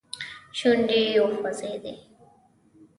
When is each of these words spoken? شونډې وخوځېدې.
شونډې 0.57 0.99
وخوځېدې. 1.23 1.93